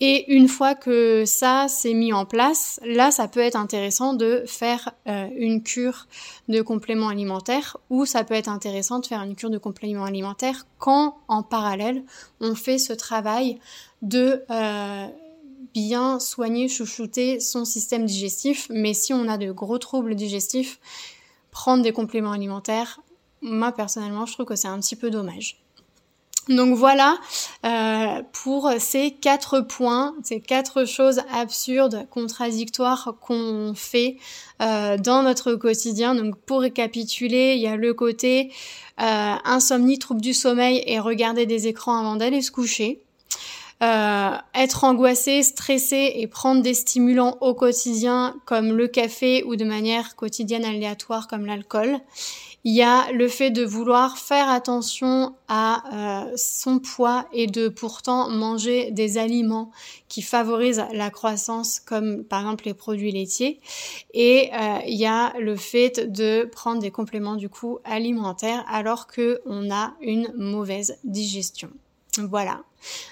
Et 0.03 0.33
une 0.33 0.47
fois 0.47 0.73
que 0.73 1.25
ça 1.27 1.67
s'est 1.67 1.93
mis 1.93 2.11
en 2.11 2.25
place, 2.25 2.79
là, 2.83 3.11
ça 3.11 3.27
peut 3.27 3.39
être 3.39 3.55
intéressant 3.55 4.15
de 4.15 4.43
faire 4.47 4.93
euh, 5.07 5.27
une 5.35 5.61
cure 5.61 6.07
de 6.49 6.63
compléments 6.63 7.09
alimentaires 7.09 7.77
ou 7.91 8.07
ça 8.07 8.23
peut 8.23 8.33
être 8.33 8.49
intéressant 8.49 8.97
de 8.97 9.05
faire 9.05 9.21
une 9.21 9.35
cure 9.35 9.51
de 9.51 9.59
compléments 9.59 10.05
alimentaires 10.05 10.65
quand, 10.79 11.17
en 11.27 11.43
parallèle, 11.43 12.03
on 12.39 12.55
fait 12.55 12.79
ce 12.79 12.93
travail 12.93 13.59
de 14.01 14.43
euh, 14.49 15.05
bien 15.75 16.19
soigner, 16.19 16.67
chouchouter 16.67 17.39
son 17.39 17.63
système 17.63 18.05
digestif. 18.05 18.69
Mais 18.71 18.95
si 18.95 19.13
on 19.13 19.27
a 19.27 19.37
de 19.37 19.51
gros 19.51 19.77
troubles 19.77 20.15
digestifs, 20.15 20.79
prendre 21.51 21.83
des 21.83 21.91
compléments 21.91 22.31
alimentaires, 22.31 22.99
moi 23.41 23.71
personnellement, 23.71 24.25
je 24.25 24.33
trouve 24.33 24.45
que 24.45 24.55
c'est 24.55 24.67
un 24.67 24.79
petit 24.79 24.95
peu 24.95 25.09
dommage. 25.09 25.61
Donc 26.49 26.75
voilà 26.75 27.19
euh, 27.65 28.23
pour 28.33 28.71
ces 28.79 29.11
quatre 29.11 29.61
points, 29.61 30.15
ces 30.23 30.41
quatre 30.41 30.85
choses 30.85 31.21
absurdes, 31.31 32.07
contradictoires 32.09 33.15
qu'on 33.21 33.73
fait 33.75 34.17
euh, 34.61 34.97
dans 34.97 35.21
notre 35.21 35.53
quotidien. 35.53 36.15
Donc 36.15 36.35
pour 36.37 36.61
récapituler, 36.61 37.53
il 37.55 37.61
y 37.61 37.67
a 37.67 37.75
le 37.75 37.93
côté 37.93 38.51
euh, 38.99 39.35
insomnie, 39.45 39.99
trouble 39.99 40.21
du 40.21 40.33
sommeil 40.33 40.83
et 40.87 40.99
regarder 40.99 41.45
des 41.45 41.67
écrans 41.67 41.99
avant 41.99 42.15
d'aller 42.15 42.41
se 42.41 42.51
coucher. 42.51 43.03
Euh, 43.81 44.37
être 44.53 44.83
angoissé, 44.83 45.41
stressé 45.41 46.13
et 46.17 46.27
prendre 46.27 46.61
des 46.61 46.75
stimulants 46.75 47.39
au 47.41 47.55
quotidien 47.55 48.35
comme 48.45 48.73
le 48.73 48.87
café 48.87 49.43
ou 49.43 49.55
de 49.55 49.65
manière 49.65 50.15
quotidienne 50.15 50.65
aléatoire 50.65 51.27
comme 51.27 51.47
l'alcool. 51.47 51.97
Il 52.63 52.75
y 52.75 52.83
a 52.83 53.11
le 53.11 53.27
fait 53.27 53.49
de 53.49 53.65
vouloir 53.65 54.19
faire 54.19 54.51
attention 54.51 55.33
à 55.47 56.27
euh, 56.27 56.33
son 56.35 56.77
poids 56.77 57.25
et 57.33 57.47
de 57.47 57.69
pourtant 57.69 58.29
manger 58.29 58.91
des 58.91 59.17
aliments 59.17 59.71
qui 60.07 60.21
favorisent 60.21 60.85
la 60.93 61.09
croissance 61.09 61.79
comme 61.79 62.23
par 62.23 62.41
exemple 62.41 62.65
les 62.65 62.75
produits 62.75 63.11
laitiers. 63.11 63.59
Et 64.13 64.51
euh, 64.53 64.77
il 64.85 64.99
y 64.99 65.07
a 65.07 65.33
le 65.39 65.55
fait 65.55 66.11
de 66.11 66.47
prendre 66.51 66.83
des 66.83 66.91
compléments 66.91 67.35
du 67.35 67.49
coup 67.49 67.79
alimentaires 67.83 68.63
alors 68.67 69.07
que 69.07 69.41
on 69.47 69.71
a 69.71 69.93
une 70.01 70.31
mauvaise 70.37 70.99
digestion. 71.03 71.71
Voilà. 72.19 72.61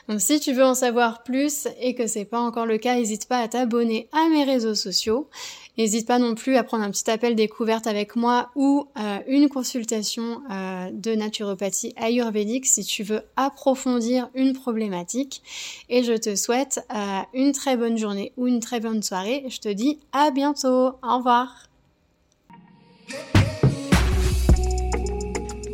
Donc 0.08 0.22
si 0.22 0.40
tu 0.40 0.54
veux 0.54 0.66
en 0.66 0.76
savoir 0.76 1.24
plus 1.24 1.68
et 1.80 1.96
que 1.96 2.08
c'est 2.08 2.26
pas 2.26 2.40
encore 2.40 2.66
le 2.66 2.78
cas, 2.78 2.96
n'hésite 2.96 3.28
pas 3.28 3.40
à 3.40 3.48
t'abonner 3.48 4.10
à 4.12 4.30
mes 4.30 4.44
réseaux 4.44 4.76
sociaux. 4.76 5.30
N'hésite 5.78 6.08
pas 6.08 6.20
non 6.20 6.36
plus 6.36 6.58
à 6.58 6.64
prendre 6.64 6.84
un 6.84 6.92
petit 6.92 7.10
appel 7.10 7.36
découverte 7.36 7.88
avec 7.88 8.18
moi 8.18 8.50
ou 8.56 8.88
euh, 8.98 9.20
une 9.28 9.48
consultation 9.48 10.42
euh, 10.52 10.90
de 10.92 11.16
naturopathie 11.16 11.94
ayurvédique 11.96 12.66
si 12.66 12.84
tu 12.84 13.04
veux 13.04 13.22
approfondir 13.38 14.30
une 14.34 14.52
problématique. 14.52 15.42
Et 15.88 16.04
je 16.04 16.14
te 16.14 16.36
souhaite 16.36 16.86
euh, 16.94 17.22
une 17.34 17.54
très 17.54 17.78
bonne 17.78 17.98
journée 17.98 18.34
ou 18.36 18.48
une 18.48 18.60
très 18.60 18.82
bonne 18.82 19.02
soirée. 19.02 19.46
Je 19.48 19.60
te 19.60 19.70
dis 19.70 20.00
à 20.12 20.32
bientôt. 20.32 20.96
Au 21.02 21.18
revoir. 21.18 21.70